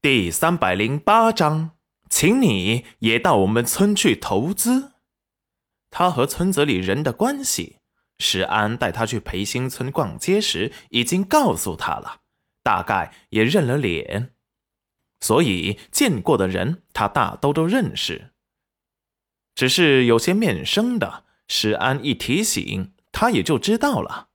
[0.00, 1.72] 第三百零八章，
[2.08, 4.92] 请你也到我们村去投资。
[5.90, 7.78] 他和村子里人的关系，
[8.20, 12.20] 石安带他去培新村逛街时已经告诉他了，
[12.62, 14.34] 大概也认了脸，
[15.18, 18.30] 所以见过的人他大都都认识。
[19.56, 24.28] 只是有些面生的，石安一提醒，他也就知道了。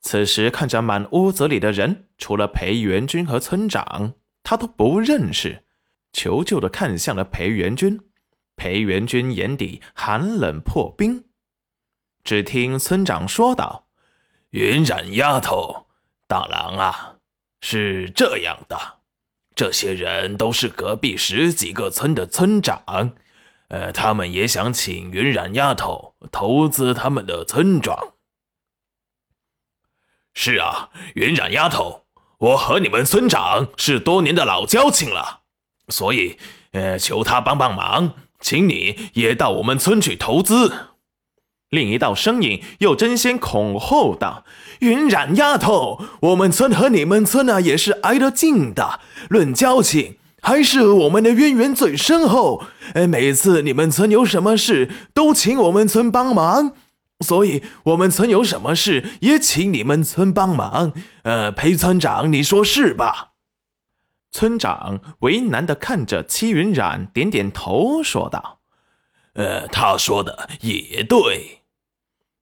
[0.00, 4.14] 此时看着满屋子里的人，除了裴元军和村长，
[4.48, 5.62] 他都不认识，
[6.10, 8.00] 求救的看向了裴元军。
[8.56, 11.26] 裴元军眼底寒冷破冰。
[12.24, 13.88] 只听村长说道
[14.48, 15.88] ：“云染丫头，
[16.26, 17.16] 大郎啊，
[17.60, 19.00] 是这样的，
[19.54, 23.12] 这些人都是隔壁十几个村的村长。”
[23.68, 28.14] 呃，他们也想请云染丫头投资他们的村庄。
[30.32, 32.06] 是啊，云染丫头，
[32.38, 35.40] 我和你们村长是多年的老交情了，
[35.88, 36.38] 所以，
[36.70, 40.72] 呃，求他帮帮忙，请你也到我们村去投资。
[41.70, 44.44] 另一道声音又争先恐后道
[44.80, 52.62] ：“云染丫头，我们村和你们村啊，也是挨得近的，论交情。”还是我们的渊源最深厚，
[52.94, 56.72] 哎，每次你们村有什么事，都请我们村帮忙，
[57.20, 60.92] 所以我们村有什么事也请你们村帮忙。
[61.22, 63.32] 呃，裴村长，你说是吧？
[64.30, 68.60] 村长为难的看着戚云染，点点头，说道
[69.34, 71.64] ：“呃，他说的也对。”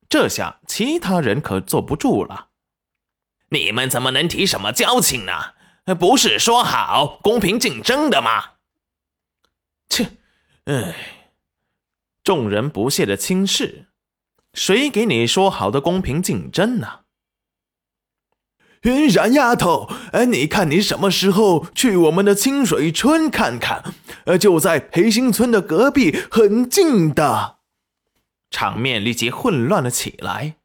[0.08, 2.48] 这下其他人可坐不住了，
[3.48, 5.32] 你们怎么能提什么交情呢？
[5.98, 8.54] 不是说好公平竞争的吗？
[9.88, 10.10] 切，
[10.64, 10.94] 哎，
[12.24, 13.86] 众人不屑的轻视，
[14.56, 17.00] 谁给你说好的公平竞争呢？
[18.82, 23.84] 云染丫头，哎，你看你什么时候去我们的清水村看看？
[24.24, 27.58] 呃，就在培兴村的隔壁，很近的。
[28.50, 30.56] 场面立即混乱了起来。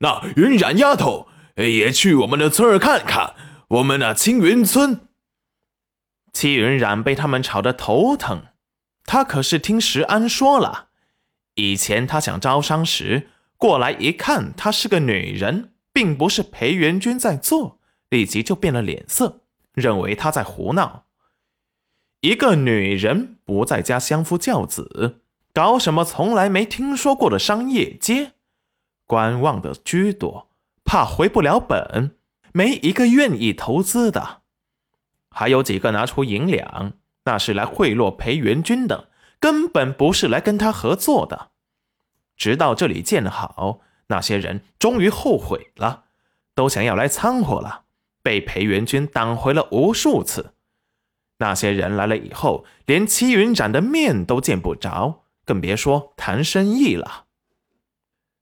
[0.00, 3.34] 那云染丫头也去我们的村儿看看。
[3.68, 5.08] 我们那青云村，
[6.32, 8.42] 戚云染被他们吵得头疼。
[9.04, 10.87] 他可是听石安说了，
[11.58, 17.80] 以前他想招商时过来一看，她是个女人，并不是裴元君在做，
[18.10, 19.40] 立即就变了脸色，
[19.74, 21.06] 认为他在胡闹。
[22.20, 25.20] 一个女人不在家相夫教子，
[25.52, 28.34] 搞什么从来没听说过的商业街？
[29.04, 30.50] 观望的居多，
[30.84, 32.16] 怕回不了本。
[32.52, 34.42] 没一个愿意投资的，
[35.30, 36.92] 还有几个拿出银两，
[37.24, 39.10] 那是来贿赂裴元军的，
[39.40, 41.50] 根本不是来跟他合作的。
[42.36, 46.04] 直到这里建好，那些人终于后悔了，
[46.54, 47.84] 都想要来掺和了，
[48.22, 50.54] 被裴元军挡回了无数次。
[51.38, 57.26] 那些人来了以后，连齐云展的面都见不着，更别说谈生意了。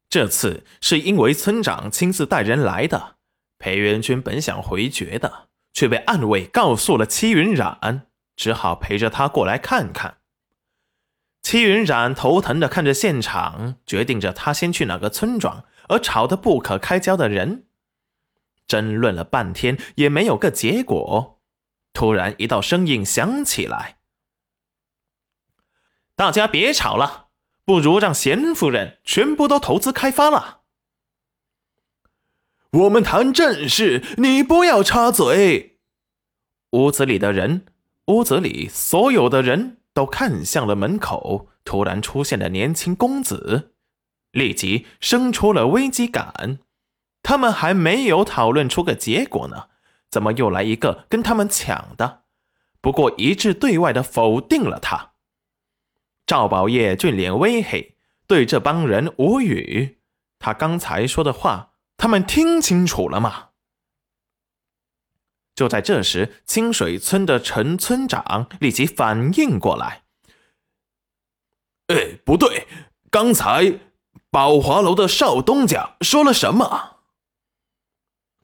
[0.09, 3.17] 这次是因为村长亲自带人来的。
[3.59, 10.19] 裴元君本想回绝的，却被暗卫告诉了戚云染，只好陪着他过来看看。
[11.47, 17.67] 戚云染头疼的看着现场，决定着他先去哪个村庄，而吵得不可开交的人，
[18.67, 21.39] 争论了半天也没有个结果。
[21.93, 23.99] 突然，一道声音响起来
[26.17, 27.29] ：“大家别吵了，
[27.65, 30.63] 不如让贤夫人全部都投资开发了。”
[32.83, 35.79] 我们谈正事，你不要插嘴。
[36.71, 37.67] 屋子里的人，
[38.07, 41.49] 屋子里所有的人都看向了门口。
[41.65, 43.73] 突然出现的年轻公子，
[44.31, 46.59] 立即生出了危机感。
[47.23, 49.69] 他们还没有讨论出个结果呢，
[50.11, 52.25] 怎么又来一个跟他们抢的？
[52.83, 55.13] 不过一致对外的否定了他。
[56.27, 57.97] 赵宝业俊脸微黑，
[58.27, 59.97] 对这帮人无语。
[60.39, 61.71] 他刚才说的话。
[61.99, 63.46] 他们听清楚了吗？
[65.57, 70.03] 就在这时，清水村的陈村长立即反应过来
[71.89, 72.69] ：“哎，不对，
[73.11, 73.81] 刚才
[74.31, 76.99] 宝华楼的少东家说了什么？”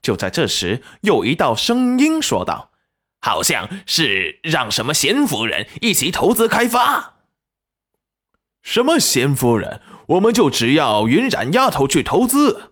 [0.00, 2.72] 就在这时，又一道声音说道
[3.20, 7.16] ：“好像是让什么贤夫人一起投资开发。”
[8.62, 9.82] 什么贤夫人？
[10.08, 12.71] 我们就只要云染丫头去投资。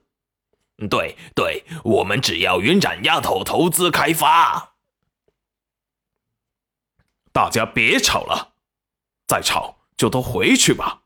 [0.89, 4.75] 对对，我们只要云展丫头投资开发。
[7.33, 8.55] 大家别吵了，
[9.27, 11.03] 再吵就都回去吧。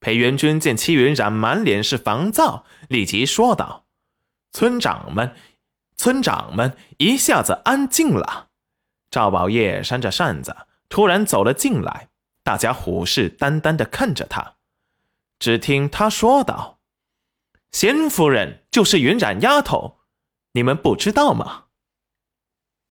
[0.00, 3.86] 裴元君见戚云染满脸是烦躁，立即说道
[4.50, 5.36] ：“村长们，
[5.96, 8.48] 村长们，一下子安静了。
[9.10, 10.56] 赵宝业扇着扇子，
[10.88, 12.08] 突然走了进来，
[12.42, 14.56] 大家虎视眈眈地看着他。
[15.38, 16.80] 只听他说道
[17.72, 19.98] ：“贤夫人就是云染丫头，
[20.52, 21.61] 你们不知道吗？”